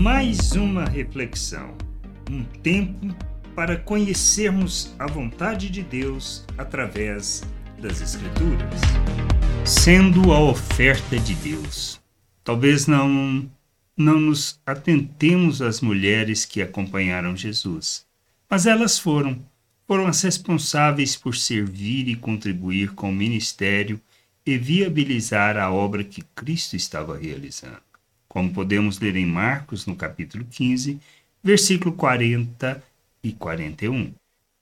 Mais 0.00 0.52
uma 0.52 0.86
reflexão, 0.86 1.76
um 2.30 2.42
tempo 2.42 3.14
para 3.54 3.76
conhecermos 3.76 4.94
a 4.98 5.06
vontade 5.06 5.68
de 5.68 5.82
Deus 5.82 6.42
através 6.56 7.42
das 7.78 8.00
Escrituras. 8.00 8.80
Sendo 9.62 10.32
a 10.32 10.40
oferta 10.40 11.18
de 11.18 11.34
Deus. 11.34 12.00
Talvez 12.42 12.86
não 12.86 13.46
não 13.94 14.18
nos 14.18 14.58
atentemos 14.64 15.60
às 15.60 15.82
mulheres 15.82 16.46
que 16.46 16.62
acompanharam 16.62 17.36
Jesus, 17.36 18.06
mas 18.48 18.64
elas 18.64 18.98
foram 18.98 19.44
foram 19.86 20.06
as 20.06 20.22
responsáveis 20.22 21.14
por 21.14 21.36
servir 21.36 22.08
e 22.08 22.16
contribuir 22.16 22.94
com 22.94 23.10
o 23.10 23.14
ministério 23.14 24.00
e 24.46 24.56
viabilizar 24.56 25.58
a 25.58 25.70
obra 25.70 26.02
que 26.02 26.22
Cristo 26.34 26.74
estava 26.74 27.18
realizando. 27.18 27.89
Como 28.30 28.52
podemos 28.52 29.00
ler 29.00 29.16
em 29.16 29.26
Marcos, 29.26 29.86
no 29.86 29.96
capítulo 29.96 30.46
15, 30.48 31.00
versículo 31.42 31.92
40 31.96 32.80
e 33.24 33.32
41. 33.32 34.12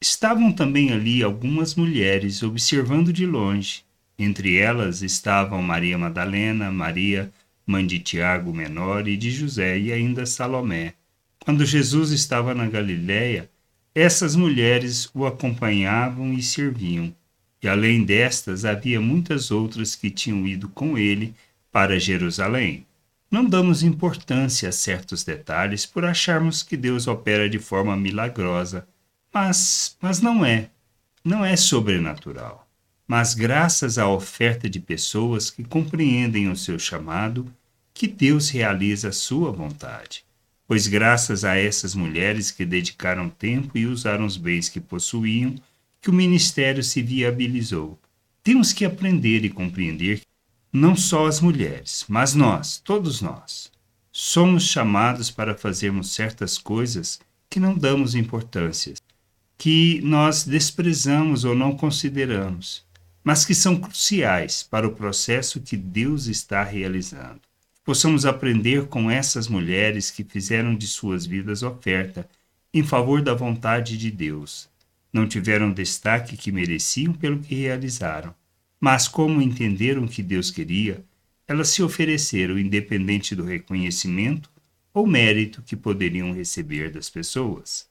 Estavam 0.00 0.50
também 0.50 0.90
ali 0.90 1.22
algumas 1.22 1.74
mulheres 1.74 2.42
observando 2.42 3.12
de 3.12 3.26
longe. 3.26 3.84
Entre 4.18 4.56
elas 4.56 5.02
estavam 5.02 5.60
Maria 5.60 5.98
Madalena, 5.98 6.72
Maria, 6.72 7.30
mãe 7.66 7.86
de 7.86 7.98
Tiago 7.98 8.54
menor 8.54 9.06
e 9.06 9.18
de 9.18 9.30
José, 9.30 9.78
e 9.78 9.92
ainda 9.92 10.24
Salomé. 10.24 10.94
Quando 11.38 11.66
Jesus 11.66 12.10
estava 12.10 12.54
na 12.54 12.66
Galiléia, 12.66 13.50
essas 13.94 14.34
mulheres 14.34 15.10
o 15.12 15.26
acompanhavam 15.26 16.32
e 16.32 16.42
serviam, 16.42 17.14
e 17.62 17.68
além 17.68 18.02
destas 18.02 18.64
havia 18.64 18.98
muitas 18.98 19.50
outras 19.50 19.94
que 19.94 20.10
tinham 20.10 20.46
ido 20.48 20.70
com 20.70 20.96
ele 20.96 21.34
para 21.70 22.00
Jerusalém. 22.00 22.87
Não 23.30 23.44
damos 23.44 23.82
importância 23.82 24.68
a 24.68 24.72
certos 24.72 25.22
detalhes 25.24 25.84
por 25.84 26.04
acharmos 26.04 26.62
que 26.62 26.76
Deus 26.76 27.06
opera 27.06 27.48
de 27.48 27.58
forma 27.58 27.96
milagrosa, 27.96 28.86
mas, 29.32 29.96
mas 30.00 30.20
não 30.20 30.44
é. 30.44 30.70
Não 31.24 31.44
é 31.44 31.56
sobrenatural. 31.56 32.66
Mas 33.06 33.34
graças 33.34 33.98
à 33.98 34.08
oferta 34.08 34.68
de 34.68 34.80
pessoas 34.80 35.50
que 35.50 35.64
compreendem 35.64 36.48
o 36.50 36.56
seu 36.56 36.78
chamado, 36.78 37.52
que 37.92 38.06
Deus 38.06 38.50
realiza 38.50 39.08
a 39.08 39.12
sua 39.12 39.50
vontade 39.50 40.24
pois 40.68 40.86
graças 40.86 41.46
a 41.46 41.56
essas 41.56 41.94
mulheres 41.94 42.50
que 42.50 42.66
dedicaram 42.66 43.30
tempo 43.30 43.78
e 43.78 43.86
usaram 43.86 44.26
os 44.26 44.36
bens 44.36 44.68
que 44.68 44.78
possuíam, 44.78 45.54
que 45.98 46.10
o 46.10 46.12
ministério 46.12 46.84
se 46.84 47.00
viabilizou. 47.00 47.98
Temos 48.44 48.74
que 48.74 48.84
aprender 48.84 49.46
e 49.46 49.48
compreender 49.48 50.20
não 50.72 50.96
só 50.96 51.26
as 51.26 51.40
mulheres, 51.40 52.04
mas 52.08 52.34
nós, 52.34 52.78
todos 52.78 53.20
nós, 53.20 53.70
somos 54.12 54.64
chamados 54.64 55.30
para 55.30 55.54
fazermos 55.56 56.12
certas 56.12 56.58
coisas 56.58 57.20
que 57.48 57.60
não 57.60 57.76
damos 57.76 58.14
importância, 58.14 58.94
que 59.56 60.00
nós 60.02 60.44
desprezamos 60.44 61.44
ou 61.44 61.54
não 61.54 61.76
consideramos, 61.76 62.84
mas 63.24 63.44
que 63.44 63.54
são 63.54 63.76
cruciais 63.76 64.62
para 64.62 64.86
o 64.86 64.94
processo 64.94 65.60
que 65.60 65.76
Deus 65.76 66.26
está 66.26 66.62
realizando 66.62 67.40
possamos 67.88 68.26
aprender 68.26 68.86
com 68.88 69.10
essas 69.10 69.48
mulheres 69.48 70.10
que 70.10 70.22
fizeram 70.22 70.74
de 70.74 70.86
suas 70.86 71.24
vidas 71.24 71.62
oferta 71.62 72.28
em 72.74 72.82
favor 72.82 73.22
da 73.22 73.32
vontade 73.32 73.96
de 73.96 74.10
Deus. 74.10 74.68
Não 75.10 75.26
tiveram 75.26 75.72
destaque 75.72 76.36
que 76.36 76.52
mereciam 76.52 77.14
pelo 77.14 77.38
que 77.38 77.54
realizaram, 77.54 78.34
mas 78.80 79.08
como 79.08 79.42
entenderam 79.42 80.06
que 80.06 80.22
Deus 80.22 80.50
queria, 80.50 81.04
elas 81.46 81.68
se 81.68 81.82
ofereceram 81.82 82.58
independente 82.58 83.34
do 83.34 83.44
reconhecimento 83.44 84.50
ou 84.92 85.06
mérito 85.06 85.62
que 85.62 85.76
poderiam 85.76 86.32
receber 86.32 86.90
das 86.90 87.08
pessoas. 87.08 87.88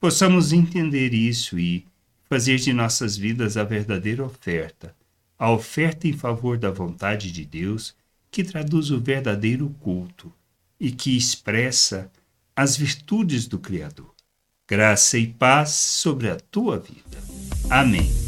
Possamos 0.00 0.52
entender 0.52 1.14
isso 1.14 1.58
e 1.58 1.84
fazer 2.28 2.58
de 2.58 2.72
nossas 2.72 3.16
vidas 3.16 3.56
a 3.56 3.64
verdadeira 3.64 4.24
oferta, 4.24 4.94
a 5.38 5.50
oferta 5.50 6.06
em 6.06 6.12
favor 6.12 6.58
da 6.58 6.70
vontade 6.70 7.32
de 7.32 7.44
Deus 7.44 7.94
que 8.30 8.44
traduz 8.44 8.90
o 8.90 9.00
verdadeiro 9.00 9.74
culto 9.80 10.32
e 10.78 10.90
que 10.90 11.16
expressa 11.16 12.10
as 12.54 12.76
virtudes 12.76 13.46
do 13.46 13.58
Criador. 13.58 14.12
Graça 14.66 15.16
e 15.16 15.26
paz 15.26 15.70
sobre 15.70 16.28
a 16.28 16.36
tua 16.36 16.78
vida. 16.78 17.18
Amém. 17.70 18.27